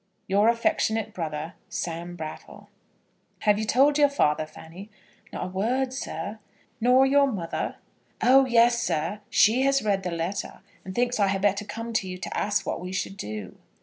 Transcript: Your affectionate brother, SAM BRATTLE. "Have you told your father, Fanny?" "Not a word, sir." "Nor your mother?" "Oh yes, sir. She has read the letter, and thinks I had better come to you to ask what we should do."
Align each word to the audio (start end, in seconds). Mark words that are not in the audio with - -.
Your 0.25 0.49
affectionate 0.49 1.13
brother, 1.13 1.53
SAM 1.69 2.15
BRATTLE. 2.15 2.69
"Have 3.41 3.59
you 3.59 3.65
told 3.65 3.99
your 3.99 4.09
father, 4.09 4.47
Fanny?" 4.47 4.89
"Not 5.31 5.43
a 5.43 5.47
word, 5.49 5.93
sir." 5.93 6.39
"Nor 6.79 7.05
your 7.05 7.31
mother?" 7.31 7.75
"Oh 8.19 8.45
yes, 8.47 8.81
sir. 8.81 9.19
She 9.29 9.61
has 9.61 9.83
read 9.83 10.01
the 10.01 10.09
letter, 10.09 10.61
and 10.83 10.95
thinks 10.95 11.19
I 11.19 11.27
had 11.27 11.43
better 11.43 11.65
come 11.65 11.93
to 11.93 12.07
you 12.09 12.17
to 12.17 12.35
ask 12.35 12.65
what 12.65 12.81
we 12.81 12.91
should 12.91 13.15
do." 13.15 13.57